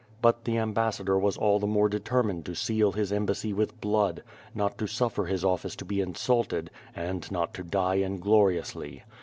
[0.13, 4.23] '* But the ambassador was all the more determined to seal his embassy with blood;
[4.55, 9.03] not to suffer his office to be insulted, and not to die ingloriously.